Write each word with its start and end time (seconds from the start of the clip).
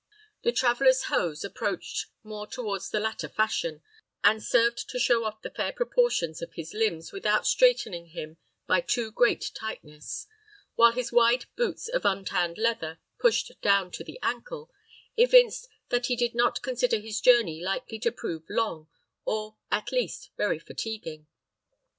The 0.41 0.51
traveller's 0.51 1.03
hose 1.09 1.43
approached 1.43 2.07
more 2.23 2.47
towards 2.47 2.89
the 2.89 2.99
latter 2.99 3.29
fashion, 3.29 3.83
and 4.23 4.41
served 4.41 4.89
to 4.89 4.97
show 4.97 5.25
off 5.25 5.43
the 5.43 5.51
fair 5.51 5.71
proportions 5.71 6.41
of 6.41 6.55
his 6.55 6.73
limbs 6.73 7.11
without 7.11 7.43
straitening 7.45 8.07
him 8.07 8.37
by 8.65 8.81
too 8.81 9.11
great 9.11 9.51
tightness, 9.53 10.25
while 10.73 10.91
his 10.93 11.11
wide 11.11 11.45
boots 11.55 11.87
of 11.87 12.03
untanned 12.03 12.57
leather, 12.57 12.99
pushed 13.19 13.51
down 13.61 13.91
to 13.91 14.03
the 14.03 14.17
ankle, 14.23 14.71
evinced 15.17 15.67
that 15.89 16.07
he 16.07 16.15
did 16.15 16.33
not 16.33 16.63
consider 16.63 16.97
his 16.97 17.21
journey 17.21 17.61
likely 17.61 17.99
to 17.99 18.11
prove 18.11 18.41
long, 18.49 18.87
or, 19.23 19.57
at 19.71 19.91
least, 19.91 20.31
very 20.35 20.57
fatiguing. 20.57 21.27